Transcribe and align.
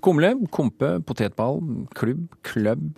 Kumle, 0.00 0.32
kompe, 0.48 0.94
potetball, 1.04 1.60
klubb, 1.96 2.30
kløbb. 2.46 2.94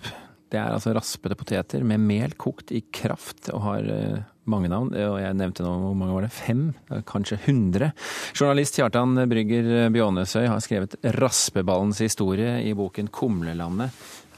Det 0.53 0.61
er 0.61 0.71
altså 0.71 0.93
raspete 0.95 1.35
poteter 1.39 1.83
med 1.87 2.03
mel 2.05 2.37
kokt 2.39 2.71
i 2.77 2.83
kraft 2.95 3.49
og 3.51 3.65
har 3.65 3.89
eh, 3.91 4.21
mange 4.47 4.71
navn. 4.71 4.93
Og 4.95 5.17
jeg 5.19 5.39
nevnte 5.39 5.65
nå, 5.65 5.73
hvor 5.83 5.97
mange 5.99 6.15
var 6.15 6.27
det? 6.27 6.33
Fem? 6.37 6.69
Kanskje 7.09 7.41
hundre? 7.49 7.91
Journalist 8.37 8.79
Kjartan 8.79 9.17
Brygger 9.31 9.89
Bjånesøy 9.95 10.47
har 10.47 10.63
skrevet 10.63 10.95
raspeballens 11.19 12.03
historie 12.05 12.61
i 12.69 12.75
boken 12.79 13.11
Kumlelandet. 13.11 13.91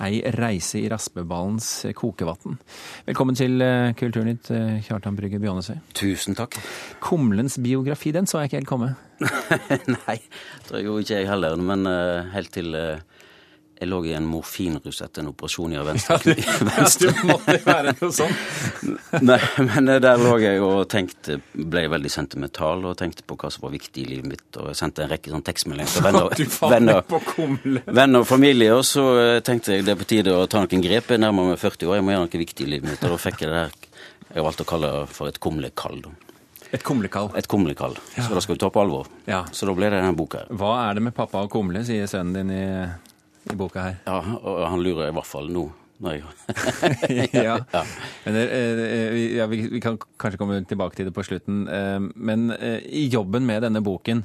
Ei 0.03 0.19
reise 0.35 0.81
i 0.83 0.89
raspeballens 0.91 1.69
kokevann. 1.95 2.57
Velkommen 3.07 3.37
til 3.39 3.63
eh, 3.63 3.93
Kulturnytt, 3.95 4.51
eh, 4.51 4.81
Kjartan 4.83 5.15
Brygge 5.15 5.39
Bjånesøy. 5.39 5.77
Tusen 5.95 6.35
takk. 6.35 6.59
Kumlens 7.05 7.61
biografi, 7.63 8.11
den 8.15 8.27
så 8.27 8.43
jeg 8.43 8.51
ikke 8.51 8.61
helt 8.63 8.73
komme. 8.73 8.89
Nei, 9.95 10.19
det 10.67 10.83
jo 10.83 10.99
ikke 10.99 11.21
jeg 11.21 11.31
heller. 11.31 11.55
Men 11.63 11.87
uh, 11.87 12.27
helt 12.35 12.51
til 12.57 12.75
jeg 13.75 13.89
lå 13.91 13.99
i 14.07 14.13
en 14.15 14.27
morfinrus 14.29 15.01
etter 15.03 15.25
en 15.25 15.31
operasjon 15.33 15.73
i 15.75 15.81
venstre 15.85 16.19
kne. 16.23 16.35
Ja, 16.39 16.87
du 17.01 17.23
måtte 17.29 17.57
være 17.65 17.95
noe 17.99 18.15
sånt. 18.15 18.43
Nei, 19.29 19.39
men 19.67 19.91
der 20.05 20.21
lå 20.21 20.37
jeg 20.43 20.63
og 20.65 20.85
tenkte, 20.93 21.41
ble 21.53 21.85
veldig 21.93 22.13
sentimental 22.13 22.85
og 22.87 22.97
tenkte 23.01 23.27
på 23.27 23.39
hva 23.41 23.51
som 23.53 23.67
var 23.67 23.75
viktig 23.75 24.05
i 24.05 24.09
livet 24.13 24.31
mitt. 24.31 24.47
Og 24.61 24.71
jeg 24.71 24.81
sendte 24.81 25.05
en 25.05 25.11
rekke 25.11 25.33
sånn 25.33 25.47
tekstmeldinger 25.47 25.97
til 25.97 26.07
venner, 26.07 26.45
venner, 26.75 27.01
venner, 27.87 28.21
og 28.23 28.29
familie. 28.31 28.75
Og 28.77 28.85
så 28.89 29.07
tenkte 29.45 29.75
jeg 29.75 29.87
det 29.89 29.97
er 29.97 30.03
på 30.03 30.11
tide 30.15 30.35
å 30.35 30.47
ta 30.51 30.63
noen 30.63 30.85
grep. 30.85 31.11
Jeg 31.11 31.25
nærmer 31.25 31.53
meg 31.53 31.63
40 31.63 31.91
år, 31.91 31.99
jeg 31.99 32.07
må 32.07 32.15
gjøre 32.15 32.29
noe 32.29 32.45
viktig 32.45 32.69
i 32.69 32.73
livet 32.77 32.93
mitt. 32.93 33.03
Og 33.03 33.17
da 33.17 33.23
fikk 33.27 33.43
jeg 33.45 33.51
det 33.53 33.65
der 33.65 33.81
jeg 34.35 34.43
valgte 34.43 34.65
å 34.65 34.69
kalle 34.69 34.91
det 34.91 35.15
for 35.15 35.31
et 35.31 35.37
kumlekall. 35.43 36.01
Et 36.75 36.83
kumlekall. 36.83 37.29
Et 37.39 37.47
kumlekall. 37.47 37.95
Ja. 38.17 38.25
Så 38.27 38.35
da 38.35 38.41
skal 38.43 38.57
vi 38.57 38.63
ta 38.65 38.71
på 38.75 38.83
alvor. 38.83 39.07
Ja. 39.31 39.45
Så 39.55 39.67
da 39.69 39.75
ble 39.77 39.91
det 39.93 40.01
denne 40.01 40.17
boka. 40.19 40.43
Hva 40.51 40.73
er 40.89 40.97
det 40.99 41.05
med 41.07 41.15
pappa 41.15 41.45
og 41.45 41.53
kumle, 41.53 41.85
sier 41.87 42.09
sønnen 42.11 42.35
din 42.35 42.51
i 42.51 42.65
i 43.53 43.57
boka 43.59 43.83
her. 43.85 43.97
Ja, 44.07 44.21
og 44.41 44.63
han 44.69 44.85
lurer 44.85 45.11
i 45.11 45.17
hvert 45.17 45.29
fall 45.29 45.51
nå. 45.53 45.69
ja. 46.05 46.27
ja. 47.33 47.83
Men, 48.25 48.39
ja, 49.37 49.47
vi, 49.49 49.81
kan 49.81 49.97
kanskje 50.21 50.41
komme 50.41 50.59
tilbake 50.69 50.99
til 50.99 51.09
det 51.09 51.15
på 51.17 51.25
slutten. 51.25 51.65
Eh, 51.71 52.01
men 52.15 52.51
eh, 52.57 52.83
i 52.85 53.07
jobben 53.13 53.47
med 53.49 53.65
denne 53.65 53.83
boken, 53.85 54.25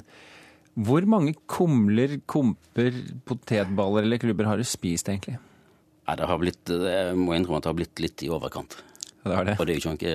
hvor 0.80 1.06
mange 1.08 1.34
kumler, 1.50 2.18
komper, 2.30 2.94
potetballer 3.28 4.06
eller 4.06 4.20
klubber 4.22 4.50
har 4.50 4.60
du 4.60 4.66
spist 4.66 5.08
egentlig? 5.10 5.38
Nei, 6.06 6.16
det 6.18 6.26
har 6.26 6.40
blitt, 6.42 6.70
Jeg 6.70 7.16
må 7.18 7.36
innrømme 7.36 7.60
at 7.60 7.66
det 7.66 7.72
har 7.72 7.80
blitt 7.80 8.02
litt 8.02 8.26
i 8.26 8.30
overkant. 8.32 8.80
Det 9.22 9.40
det. 9.46 9.56
Og 9.58 9.66
det 9.68 9.74
er 9.74 9.82
jo 9.84 9.94
ikke 9.94 10.14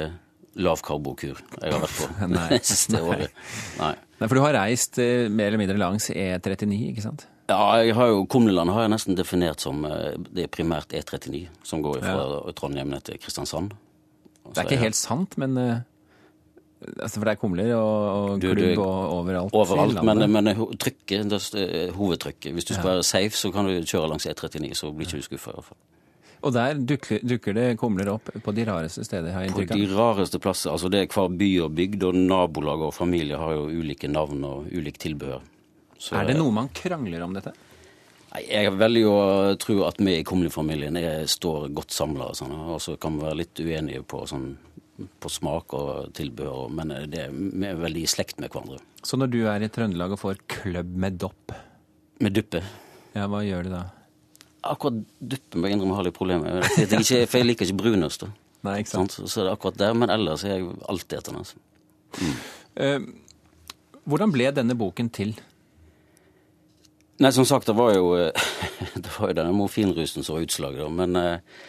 lav 0.56 0.78
lavkarbokur 0.80 1.36
jeg 1.36 1.74
har 1.74 1.82
vært 1.84 1.98
på 2.00 2.28
det 2.56 2.60
siste 2.68 3.02
året. 3.04 3.46
Nei. 3.80 3.94
Nei, 4.16 4.28
For 4.28 4.38
du 4.38 4.44
har 4.46 4.56
reist 4.62 5.00
eh, 5.04 5.28
mer 5.30 5.52
eller 5.52 5.62
mindre 5.62 5.80
langs 5.80 6.10
E39, 6.12 6.78
ikke 6.94 7.04
sant? 7.04 7.28
Ja, 7.46 7.58
jeg 7.86 7.94
har 7.94 8.10
jo, 8.10 8.24
Kumleland 8.26 8.74
har 8.74 8.86
jeg 8.86 8.94
nesten 8.96 9.18
definert 9.18 9.62
som 9.62 9.84
eh, 9.86 10.16
det 10.34 10.48
er 10.48 10.54
primært 10.54 10.96
E39, 10.98 11.44
som 11.66 11.84
går 11.86 12.00
fra 12.02 12.16
ja. 12.18 12.54
Trondheim 12.58 12.90
ned 12.90 13.06
til 13.06 13.20
Kristiansand. 13.22 13.76
det 14.48 14.58
er 14.64 14.66
ikke 14.66 14.82
helt 14.82 14.98
sant, 14.98 15.38
men 15.42 15.58
uh, 15.58 15.76
altså 16.96 17.20
For 17.20 17.28
det 17.28 17.36
er 17.36 17.42
kumler 17.42 17.74
og, 17.78 18.06
og 18.10 18.42
du, 18.42 18.50
klubb 18.54 18.82
og 18.82 19.14
overalt? 19.20 19.54
Overalt, 19.54 20.02
men, 20.06 20.26
men 20.32 20.52
trykket, 20.82 21.38
er 21.62 21.94
hovedtrykket. 21.94 22.52
Hvis 22.54 22.66
du 22.66 22.74
skal 22.74 22.90
ja. 22.90 22.96
være 22.96 23.04
safe, 23.04 23.38
så 23.38 23.54
kan 23.54 23.70
du 23.70 23.78
kjøre 23.78 24.10
langs 24.10 24.26
E39, 24.26 24.74
så 24.74 24.92
blir 24.92 25.06
ikke 25.06 25.22
du 25.22 25.30
skuffa 25.30 25.54
i 25.54 25.60
hvert 25.60 25.70
fall. 25.70 25.82
Og 26.46 26.54
der 26.54 26.78
dukker, 26.78 27.24
dukker, 27.26 27.56
det 27.58 27.80
kumler 27.82 28.10
opp 28.12 28.30
på 28.44 28.54
de 28.54 28.66
rareste 28.68 29.06
steder? 29.06 29.32
har 29.34 29.46
jeg 29.46 29.54
På 29.56 29.66
de 29.66 29.86
rareste 29.94 30.42
plasser. 30.42 30.72
altså 30.72 30.90
det 30.90 31.00
er 31.02 31.14
Hver 31.14 31.30
by 31.30 31.50
og 31.66 31.74
bygd 31.78 32.04
og 32.10 32.16
nabolag 32.16 32.90
og 32.90 32.94
familie 32.94 33.38
har 33.38 33.54
jo 33.54 33.70
ulike 33.70 34.10
navn 34.10 34.44
og 34.46 34.70
ulikt 34.70 35.02
tilbehør. 35.02 35.42
Så, 35.98 36.16
er 36.20 36.28
det 36.30 36.36
noe 36.38 36.54
man 36.54 36.70
krangler 36.76 37.24
om 37.26 37.34
dette? 37.36 37.54
Jeg 38.36 38.74
velger 38.76 39.08
å 39.08 39.56
tro 39.62 39.78
at 39.88 40.00
vi 40.02 40.18
i 40.20 40.24
Kumli-familien 40.28 40.98
står 41.32 41.70
godt 41.76 41.96
samla. 41.96 42.34
Sånn, 42.36 42.52
og 42.52 42.82
så 42.84 42.98
kan 43.00 43.16
vi 43.16 43.24
være 43.24 43.40
litt 43.40 43.62
uenige 43.64 44.04
på, 44.04 44.26
sånn, 44.28 44.50
på 45.24 45.32
smak 45.32 45.76
og 45.78 46.12
tilbehør, 46.18 46.68
men 46.76 46.92
det, 47.12 47.30
vi 47.32 47.70
er 47.70 47.80
veldig 47.80 48.04
i 48.04 48.12
slekt 48.12 48.42
med 48.44 48.52
hverandre. 48.52 48.82
Så 49.06 49.20
når 49.22 49.32
du 49.32 49.40
er 49.52 49.64
i 49.64 49.70
Trøndelag 49.72 50.16
og 50.16 50.22
får 50.22 50.42
klubb 50.50 50.96
med 50.98 51.20
dopp 51.22 51.54
Med 52.24 52.34
duppe? 52.34 52.62
Ja, 53.16 53.28
hva 53.32 53.42
gjør 53.46 53.68
du 53.68 53.74
da? 53.76 53.84
Akkurat 54.66 55.02
duppe 55.20 55.60
må 55.60 55.70
jeg 55.70 55.78
innrømme 55.78 55.98
har 55.98 56.08
litt 56.08 56.16
problemer 56.16 56.58
med. 56.58 56.70
Jeg, 56.80 56.90
ikke, 56.90 57.26
for 57.30 57.40
jeg 57.40 57.48
liker 57.48 57.70
ikke 57.70 57.82
brunost. 57.84 58.26
Nei, 58.66 58.80
ikke 58.82 58.96
sant? 58.96 59.16
Så, 59.16 59.28
så 59.30 59.44
det 59.44 59.52
er 59.52 59.58
akkurat 59.60 59.80
der, 59.80 59.96
men 59.96 60.12
ellers 60.12 60.44
er 60.48 60.58
jeg 60.58 60.72
alltid 60.90 61.20
etter 61.20 61.38
den. 61.38 61.52
Mm. 62.16 62.40
Uh, 62.80 64.00
hvordan 64.10 64.34
ble 64.34 64.50
denne 64.56 64.76
boken 64.80 65.12
til? 65.14 65.36
Nei, 67.24 67.32
som 67.32 67.46
sagt, 67.48 67.70
det 67.70 67.78
var 67.78 67.94
jo, 67.96 68.10
det 69.04 69.12
var 69.16 69.32
jo 69.32 69.38
denne 69.38 69.56
morfinrusen 69.56 70.26
som 70.26 70.36
var 70.36 70.44
utslaget, 70.44 70.82
da. 70.84 70.92
Men 70.92 71.20
eh, 71.20 71.60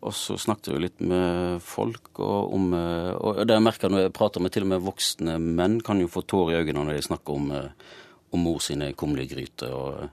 og 0.00 0.14
så 0.16 0.38
snakket 0.40 0.72
jeg 0.72 0.80
litt 0.80 1.02
med 1.04 1.60
folk 1.60 2.22
og 2.24 2.54
om 2.56 2.70
eh, 2.72 3.10
Og 3.12 3.42
det 3.44 3.52
jeg 3.52 3.64
merker 3.66 3.92
når 3.92 4.06
jeg 4.06 4.14
prater 4.16 4.40
med 4.40 4.54
til 4.54 4.64
og 4.64 4.70
med 4.72 4.86
voksne 4.86 5.36
menn, 5.36 5.82
kan 5.84 6.00
jo 6.00 6.08
få 6.08 6.24
tårer 6.24 6.54
i 6.54 6.62
øynene 6.62 6.86
når 6.88 6.96
de 6.96 7.08
snakker 7.10 7.36
om, 7.36 7.52
eh, 7.58 7.92
om 8.32 8.46
mor 8.46 8.64
sine 8.64 8.94
kumlegryter. 8.96 10.08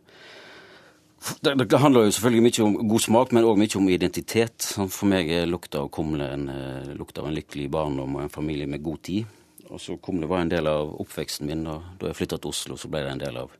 Det, 1.39 1.55
det, 1.63 1.79
handler 1.79 2.09
jo 2.09 2.17
selvfølgelig 2.17 2.43
mye 2.43 2.65
om 2.67 2.77
god 2.91 3.05
smak, 3.07 3.31
men 3.31 3.47
òg 3.47 3.63
mye 3.63 3.79
om 3.79 3.89
identitet. 3.89 4.67
For 4.83 5.07
meg 5.07 5.31
er 5.31 5.47
lukta 5.47 5.85
av 5.85 5.91
kumle 5.95 6.27
en, 6.35 6.45
lukt 6.99 7.17
av 7.17 7.29
en 7.29 7.39
lykkelig 7.39 7.71
barndom 7.71 8.19
og 8.19 8.25
en 8.25 8.35
familie 8.35 8.67
med 8.67 8.83
god 8.83 8.99
tid. 9.07 9.35
Og 9.71 9.81
så 9.83 9.97
Kumle 9.99 10.27
var 10.29 10.43
en 10.43 10.51
del 10.51 10.67
av 10.69 10.93
oppveksten 11.01 11.47
min, 11.49 11.65
og 11.67 11.97
da 11.99 12.11
jeg 12.11 12.19
flytta 12.21 12.37
til 12.39 12.53
Oslo, 12.53 12.77
så 12.79 12.87
ble 12.91 13.01
det 13.03 13.15
en 13.15 13.23
del 13.23 13.39
av 13.41 13.51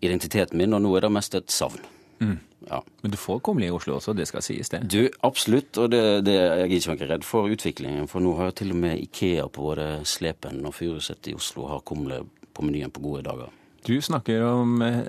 identiteten 0.00 0.58
min, 0.58 0.74
og 0.76 0.82
nå 0.84 0.96
er 0.96 1.06
det 1.06 1.12
mest 1.16 1.34
et 1.38 1.50
savn. 1.52 1.80
Mm. 2.20 2.38
Ja. 2.70 2.82
Men 3.00 3.10
du 3.10 3.16
får 3.16 3.38
komme 3.46 3.66
i 3.66 3.70
Oslo 3.70 3.96
også, 3.96 4.14
det 4.16 4.26
skal 4.28 4.42
sies, 4.42 4.70
det? 4.72 4.80
Du, 4.90 5.08
Absolutt, 5.26 5.76
og 5.78 5.90
det, 5.92 6.02
det, 6.26 6.34
jeg 6.34 6.64
er 6.64 6.74
ikke 6.78 6.94
noe 6.94 7.10
redd 7.12 7.24
for 7.26 7.52
utviklingen. 7.52 8.08
For 8.10 8.24
nå 8.24 8.34
har 8.40 8.56
til 8.56 8.72
og 8.74 8.80
med 8.82 8.98
Ikea 9.04 9.46
på 9.52 9.68
både 9.68 9.86
Slepen 10.08 10.64
og 10.66 10.74
Furuset 10.74 11.30
i 11.30 11.36
Oslo 11.36 11.68
har 11.70 11.84
kumle 11.86 12.24
på 12.56 12.64
menyen 12.66 12.90
på 12.90 13.04
gode 13.04 13.22
dager. 13.28 13.52
Du 13.86 13.94
snakker 14.02 14.42
om 14.48 14.82
eh, 14.82 15.04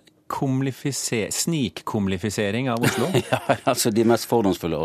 snikkumlifisering 1.31 2.69
av 2.69 2.83
Oslo? 2.83 3.09
ja, 3.31 3.41
altså 3.63 3.91
de 3.91 4.03
mest 4.05 4.27
fordomsfulle 4.29 4.77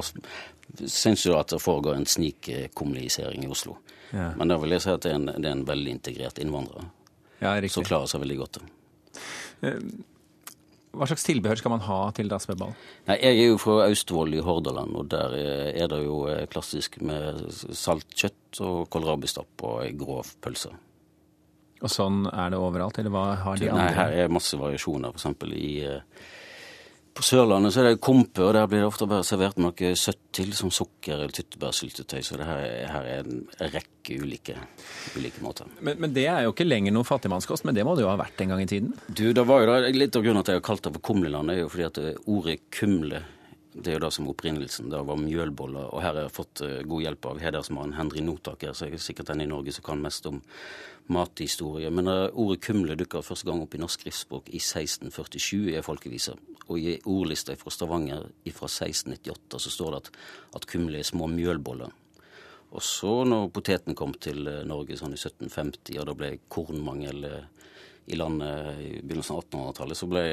syns 0.86 1.26
jo 1.26 1.36
at 1.36 1.52
det 1.52 1.60
foregår 1.60 1.98
en 1.98 2.06
snikkumlisering 2.06 3.44
i 3.44 3.50
Oslo. 3.52 3.76
Ja. 4.12 4.30
Men 4.38 4.48
da 4.48 4.56
vil 4.60 4.72
jeg 4.76 4.84
si 4.84 4.92
at 4.92 5.02
det 5.04 5.10
er 5.12 5.18
en, 5.18 5.26
det 5.34 5.48
er 5.48 5.56
en 5.56 5.66
veldig 5.68 5.90
integrert 5.92 6.38
innvandrer 6.40 6.84
ja, 7.42 7.68
som 7.68 7.84
klarer 7.84 8.06
seg 8.06 8.22
veldig 8.22 8.38
godt. 8.38 8.58
Eh, 9.62 9.78
hva 10.92 11.08
slags 11.08 11.24
tilbehør 11.24 11.56
skal 11.56 11.72
man 11.72 11.84
ha 11.86 11.98
til 12.12 12.28
raspeball? 12.28 12.74
Jeg 13.08 13.32
er 13.32 13.46
jo 13.46 13.58
fra 13.60 13.86
Austevoll 13.86 14.36
i 14.36 14.42
Hordaland, 14.44 14.92
og 15.00 15.08
der 15.12 15.36
er 15.40 15.88
det 15.88 16.02
jo 16.04 16.22
eh, 16.28 16.44
klassisk 16.52 17.00
med 17.00 17.46
salt 17.50 18.12
kjøtt 18.12 18.60
og 18.60 18.88
kålrabistapp 18.92 19.64
og 19.70 20.00
grov 20.02 20.34
pølse. 20.44 20.74
Og 21.82 21.90
sånn 21.90 22.26
er 22.30 22.52
det 22.52 22.60
overalt, 22.62 23.00
eller 23.00 23.14
hva 23.14 23.24
har 23.42 23.58
de 23.58 23.70
andre? 23.72 23.88
Nei, 23.88 23.96
her 23.96 24.16
er 24.22 24.36
masse 24.36 24.58
variasjoner. 24.58 25.16
Eksempel 25.16 25.56
i 25.56 25.72
eh, 25.88 26.28
på 27.12 27.24
Sørlandet 27.26 27.74
så 27.74 27.82
er 27.82 27.90
det 27.90 28.00
kompe, 28.04 28.40
og 28.40 28.54
der 28.56 28.68
blir 28.70 28.80
det 28.80 28.88
ofte 28.88 29.08
bare 29.08 29.26
servert 29.26 29.58
med 29.58 29.68
noe 29.68 29.96
søtt 30.00 30.20
til, 30.32 30.54
som 30.56 30.70
sukker 30.72 31.18
eller 31.18 31.34
tyttebærsyltetøy. 31.36 32.22
Så 32.24 32.38
det 32.40 32.46
her, 32.48 32.62
her, 32.88 33.08
er 33.08 33.26
en 33.26 33.42
rekke 33.60 34.16
ulike, 34.22 34.56
ulike 35.18 35.44
måter. 35.44 35.68
Men, 35.80 36.00
men, 36.00 36.14
det 36.16 36.24
er 36.32 36.46
jo 36.46 36.54
ikke 36.54 36.68
lenger 36.68 36.94
noe 36.96 37.08
fattigmannskost, 37.08 37.66
men 37.68 37.76
det 37.76 37.84
må 37.84 37.96
det 37.98 38.06
jo 38.06 38.10
ha 38.10 38.16
vært 38.20 38.40
en 38.44 38.54
gang 38.54 38.64
i 38.64 38.70
tiden? 38.70 38.96
Du, 39.08 39.26
det 39.36 39.44
var 39.48 39.64
jo 39.64 39.68
da, 39.68 39.92
Litt 39.92 40.16
av 40.16 40.24
grunnen 40.24 40.40
at 40.40 40.52
jeg 40.52 40.62
har 40.62 40.66
kalt 40.66 40.86
det 40.86 40.94
for 40.96 41.04
Kumleland, 41.12 41.52
er 41.52 41.62
jo 41.62 41.70
fordi 41.72 41.88
at 41.90 42.02
ordet 42.24 42.58
kumle 42.72 43.22
det 43.72 43.88
er 43.88 43.96
jo 43.96 44.02
det 44.04 44.10
som 44.12 44.28
opprinnelsen. 44.28 44.90
Det 44.92 45.00
var 45.08 45.20
mjølboller. 45.20 45.88
Og 45.94 46.02
her 46.04 46.12
har 46.12 46.26
jeg 46.26 46.34
fått 46.36 46.62
uh, 46.64 46.80
god 46.88 47.04
hjelp 47.06 47.28
av 47.30 47.38
hedersmannen 47.40 47.96
Henry 47.96 48.20
Notaker, 48.24 48.74
så 48.76 48.88
jeg 48.88 48.98
er 48.98 49.04
sikkert 49.04 49.30
den 49.32 49.44
i 49.46 49.48
Norge 49.48 49.72
som 49.72 49.86
kan 49.86 50.02
mest 50.02 50.28
om 50.28 50.42
mathistorie. 51.12 51.88
Men 51.94 52.10
uh, 52.10 52.28
ordet 52.36 52.60
kumle 52.66 52.96
dukker 53.00 53.24
første 53.24 53.48
gang 53.48 53.62
opp 53.64 53.72
i 53.72 53.80
norsk 53.80 54.04
skriftspråk 54.04 54.50
i 54.52 54.60
1647 54.60 55.70
i 55.72 55.78
ei. 55.78 56.36
Og 56.68 56.78
i 56.78 56.98
ordlista 57.08 57.56
fra 57.58 57.72
Stavanger 57.72 58.28
fra 58.52 58.68
1698 58.68 59.62
så 59.64 59.72
står 59.72 59.94
det 59.94 60.02
at, 60.02 60.10
at 60.60 60.68
kumle 60.68 61.00
er 61.00 61.08
små 61.08 61.30
mjølboller. 61.32 61.96
Og 62.72 62.84
så, 62.84 63.14
når 63.28 63.50
poteten 63.56 63.96
kom 63.96 64.12
til 64.20 64.44
uh, 64.48 64.60
Norge 64.68 65.00
sånn 65.00 65.16
i 65.16 65.20
1750, 65.20 65.96
og 65.96 66.10
det 66.10 66.18
ble 66.20 66.34
kornmangel 66.52 67.24
i 68.12 68.20
landet 68.20 68.84
i 68.84 68.92
begynnelsen 69.00 69.38
av 69.38 69.46
1800-tallet, 69.46 69.96
så 69.96 70.10
ble 70.10 70.26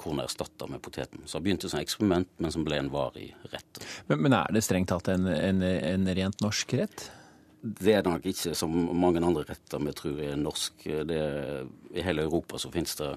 kornet 0.00 0.28
erstatta 0.28 0.68
med 0.70 0.82
poteten. 0.82 1.22
Så 1.24 1.38
det 1.38 1.46
begynte 1.46 1.70
som 1.70 1.80
eksperiment, 1.80 2.28
men 2.42 2.52
som 2.52 2.64
ble 2.66 2.78
en 2.80 2.90
varig 2.92 3.30
rett. 3.52 3.80
Men, 4.06 4.22
men 4.26 4.36
er 4.38 4.52
det 4.54 4.64
strengt 4.66 4.90
tatt 4.92 5.10
en, 5.12 5.26
en, 5.30 5.62
en, 5.62 6.08
rent 6.18 6.44
norsk 6.44 6.76
rett? 6.80 7.08
Det 7.60 7.96
er 7.96 8.06
nok 8.06 8.26
ikke 8.28 8.54
som 8.54 8.74
mange 8.94 9.22
andre 9.24 9.46
retter 9.48 9.82
vi 9.82 9.94
tror 9.96 10.20
er 10.22 10.36
norsk. 10.38 10.86
Det, 11.08 11.20
I 11.96 12.04
hele 12.06 12.26
Europa 12.28 12.60
så 12.62 12.70
finnes 12.74 12.94
det 13.00 13.10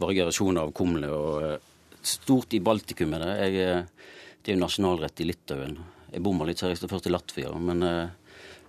variasjoner 0.00 0.68
av 0.68 0.74
kumle. 0.76 1.10
og 1.10 1.46
eh, 1.48 1.58
Stort 2.00 2.54
i 2.56 2.62
Baltikum 2.64 3.16
er 3.16 3.26
det. 3.26 3.32
Jeg, 3.40 3.82
det 4.40 4.52
er 4.52 4.56
jo 4.56 4.62
nasjonalrett 4.62 5.20
i 5.20 5.28
Litauen. 5.28 5.76
Jeg 6.10 6.24
bomma 6.24 6.46
litt, 6.48 6.60
så 6.60 6.68
jeg 6.68 6.76
reiste 6.76 6.90
først 6.90 7.08
til 7.08 7.16
Latvia. 7.16 7.52
men... 7.58 7.86
Eh, 7.86 8.16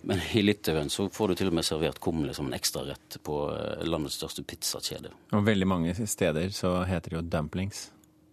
men 0.02 0.22
i 0.34 0.42
Litauen 0.42 0.90
så 0.90 1.08
får 1.14 1.32
du 1.32 1.40
til 1.40 1.52
og 1.52 1.58
med 1.60 1.66
servert 1.68 2.00
kumle 2.02 2.34
som 2.34 2.48
en 2.50 2.58
ekstrarett 2.58 3.20
på 3.26 3.38
eh, 3.54 3.84
landets 3.86 4.18
største 4.18 4.44
pizzakjede. 4.48 5.12
Og 5.38 5.46
veldig 5.46 5.68
mange 5.70 5.96
steder 5.96 6.50
så 6.56 6.80
heter 6.90 7.14
det 7.14 7.20
jo 7.20 7.26
dumplings. 7.36 7.90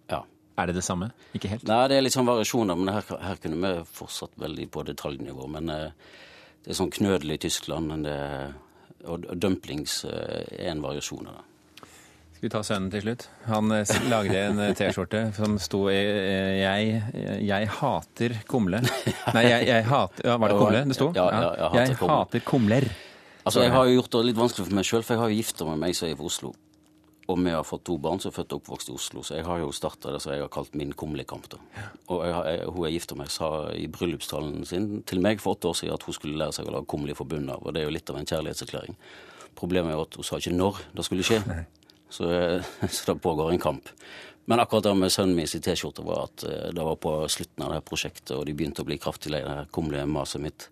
Ja. 0.09 0.23
Er 0.59 0.71
det 0.71 0.79
det 0.79 0.87
samme? 0.87 1.11
Ikke 1.37 1.51
helt? 1.53 1.67
Nei, 1.69 1.83
det 1.91 1.99
er 1.99 2.07
litt 2.07 2.17
sånn 2.17 2.29
variasjoner, 2.29 2.79
men 2.79 2.95
her, 2.95 3.13
her 3.23 3.43
kunne 3.43 3.61
vi 3.63 3.85
fortsatt 4.01 4.41
veldig 4.41 4.71
på 4.75 4.87
detaljnivå. 4.89 5.51
Men 5.55 5.75
eh, 5.75 6.17
det 6.65 6.73
er 6.73 6.81
sånn 6.81 6.95
knødel 6.95 7.37
i 7.37 7.43
Tyskland, 7.43 7.93
det, 8.07 8.17
og 9.05 9.29
og 9.29 9.37
dumplings 9.39 10.01
eh, 10.09 10.49
er 10.59 10.73
en 10.73 10.83
variasjon 10.85 11.31
av 11.31 11.39
det. 11.39 11.48
Skal 12.39 12.47
vi 12.47 12.53
ta 12.55 12.61
sønnen 12.63 12.91
til 12.93 13.01
slutt? 13.03 13.25
Han 13.49 13.73
eh, 13.75 13.89
lagde 14.07 14.39
en 14.39 14.61
eh, 14.63 14.69
T-skjorte 14.79 15.25
som 15.35 15.57
sto 15.59 15.81
eh, 15.91 16.61
jeg, 16.61 17.01
jeg 17.43 17.71
hater 17.81 18.37
kumle. 18.47 18.79
Nei, 19.35 19.43
jeg, 19.43 19.65
jeg 19.67 19.87
hater 19.89 20.29
ja, 20.29 20.37
Var 20.39 20.53
det 20.53 20.59
kumle 20.61 20.83
det 20.87 20.95
sto? 20.95 21.09
Ja, 21.17 21.25
ja, 21.35 21.41
jeg 21.49 21.65
hater 21.65 21.81
jeg 21.81 21.97
kumle. 21.99 22.19
hater 22.21 22.45
kumler. 22.47 22.87
Altså, 23.43 23.65
Jeg 23.65 23.73
har 23.75 23.89
jo 23.89 23.97
gjort 23.97 24.15
det 24.15 24.21
litt 24.29 24.39
vanskelig 24.39 24.69
for 24.69 24.79
meg 24.79 24.87
sjøl, 24.87 25.03
for 25.03 25.17
jeg 25.17 25.23
har 25.25 25.33
jo 25.33 25.39
gifta 25.41 25.67
meg 25.67 25.81
med 25.81 25.91
ei 25.91 25.97
som 25.99 26.07
er 26.07 26.15
fra 26.21 26.29
Oslo. 26.31 26.53
Og 27.27 27.41
vi 27.43 27.55
har 27.57 27.67
fått 27.67 27.83
to 27.89 27.97
barn 28.07 28.23
som 28.23 28.31
er 28.31 28.37
født 28.37 28.55
og 28.55 28.61
oppvokst 28.63 28.93
i 28.93 28.95
Oslo, 28.95 29.25
så 29.27 29.35
jeg 29.41 29.47
har 29.49 29.59
jo 29.65 29.73
starta 29.75 30.13
det 30.15 30.21
som 30.23 30.37
jeg 30.37 30.45
har 30.45 30.53
kalt 30.55 30.79
min 30.79 30.95
kumlekamp. 30.95 31.49
da. 31.57 31.59
Og 32.15 32.23
jeg, 32.23 32.69
hun 32.69 32.87
jeg 32.87 33.01
gifta 33.01 33.19
meg, 33.19 33.33
sa 33.35 33.49
i 33.75 33.89
bryllupstalen 33.91 34.63
sin 34.69 34.87
til 35.11 35.27
meg 35.27 35.43
for 35.43 35.59
åtte 35.59 35.73
år 35.73 35.81
siden 35.83 35.99
at 35.99 36.07
hun 36.07 36.15
skulle 36.15 36.39
lære 36.39 36.55
seg 36.55 36.71
å 36.71 36.77
lage 36.77 36.87
kumle 36.95 37.11
i 37.11 37.19
av, 37.19 37.59
og 37.59 37.75
det 37.75 37.83
er 37.83 37.91
jo 37.91 37.97
litt 37.99 38.15
av 38.15 38.23
en 38.23 38.31
kjærlighetserklæring. 38.31 38.95
Problemet 39.59 39.91
er 39.91 40.07
at 40.07 40.15
hun 40.15 40.29
sa 40.31 40.39
ikke 40.39 40.55
når 40.55 40.79
det 40.95 41.09
skulle 41.09 41.27
skje, 41.27 41.43
så, 42.11 42.31
eh, 42.33 42.73
så 42.89 43.13
det 43.13 43.21
pågår 43.23 43.53
en 43.53 43.63
kamp. 43.63 43.89
Men 44.49 44.61
akkurat 44.61 44.85
det 44.85 44.95
med 44.97 45.13
sønnen 45.13 45.37
min 45.37 45.49
sin 45.49 45.61
T-skjorte 45.61 46.05
var 46.07 46.29
at 46.29 46.45
eh, 46.49 46.71
det 46.73 46.85
var 46.85 46.97
på 46.97 47.15
slutten 47.29 47.65
av 47.65 47.73
det 47.73 47.81
her 47.81 47.89
prosjektet, 47.91 48.37
og 48.37 48.47
de 48.49 48.55
begynte 48.57 48.85
å 48.85 48.89
bli 48.89 48.97
kraftig 49.01 49.33
lei 49.35 49.43
det 49.45 49.57
her 49.59 49.73
kumlemaset 49.77 50.41
mitt. 50.41 50.71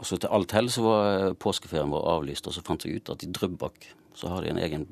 Og 0.00 0.08
så 0.08 0.16
til 0.16 0.32
alt 0.32 0.54
hell 0.56 0.70
så 0.72 0.84
var 0.86 1.08
eh, 1.10 1.34
påskeferien 1.36 1.92
vår 1.92 2.06
avlyst, 2.14 2.48
og 2.48 2.56
så 2.56 2.64
fant 2.64 2.86
jeg 2.86 3.00
ut 3.02 3.12
at 3.12 3.26
i 3.26 3.28
Drøbak 3.28 3.90
så 4.16 4.32
har 4.32 4.42
de 4.44 4.54
en 4.54 4.62
egen 4.64 4.86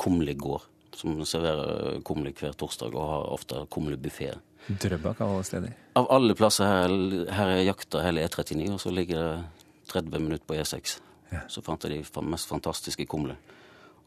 kumlegård 0.00 0.68
som 0.96 1.16
serverer 1.24 2.00
kumle 2.04 2.32
hver 2.36 2.52
torsdag 2.58 2.92
og 2.92 3.08
har 3.08 3.30
ofte 3.32 3.62
kumlebuffé. 3.72 4.34
Drøbak 4.68 5.22
av 5.24 5.32
alle 5.32 5.46
steder. 5.48 5.76
Av 5.96 6.10
alle 6.12 6.36
plasser 6.36 6.68
her, 6.68 6.92
her 7.32 7.54
er 7.54 7.62
jakta 7.64 8.02
hele 8.04 8.26
E39, 8.26 8.66
og 8.74 8.82
så 8.82 8.92
ligger 8.92 9.22
det 9.22 9.94
30 9.94 10.26
minutter 10.26 10.44
på 10.46 10.58
E6. 10.60 10.98
Så 11.48 11.62
fant 11.64 11.86
jeg 11.86 12.02
de 12.02 12.24
mest 12.26 12.50
fantastiske 12.50 13.06
kumle. 13.08 13.38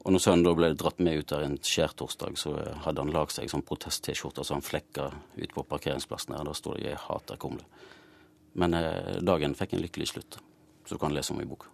Og 0.03 0.11
når 0.11 0.19
sønnen 0.19 0.43
da 0.43 0.51
ble 0.57 0.69
dratt 0.75 0.99
med 0.99 1.21
ut 1.21 1.29
der 1.31 1.45
en 1.45 1.57
skjærtorsdag, 1.63 2.35
så 2.39 2.53
hadde 2.83 3.03
han 3.05 3.13
lagd 3.15 3.31
seg 3.35 3.51
sånn 3.51 3.63
protest-T-skjorte 3.63 4.43
som 4.43 4.59
han 4.59 4.65
flekka 4.65 5.07
ut 5.37 5.53
på 5.55 5.63
parkeringsplassen 5.69 6.35
her. 6.35 6.43
Da 6.43 6.53
står 6.53 6.75
det 6.75 6.83
'Jeg 6.83 7.03
hater 7.07 7.37
kumle'. 7.37 7.63
Men 8.53 8.73
eh, 8.73 9.21
dagen 9.21 9.55
fikk 9.55 9.73
en 9.73 9.81
lykkelig 9.81 10.07
slutt, 10.07 10.37
så 10.85 10.95
du 10.95 10.99
kan 10.99 11.13
lese 11.13 11.33
om 11.33 11.41
i 11.41 11.45
boka. 11.45 11.67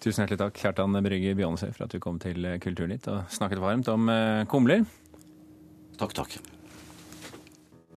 Tusen 0.00 0.22
hjertelig 0.22 0.38
takk, 0.38 0.56
Kjartan 0.56 1.02
Brygge 1.02 1.34
Bjånesøy, 1.34 1.74
for 1.74 1.84
at 1.84 1.92
du 1.92 1.98
kom 2.00 2.18
til 2.18 2.46
Kulturnytt 2.58 3.08
og 3.08 3.28
snakket 3.28 3.60
varmt 3.60 3.88
om 3.88 4.08
eh, 4.08 4.46
kumler. 4.46 4.86
Takk, 5.98 6.14
takk. 6.14 6.59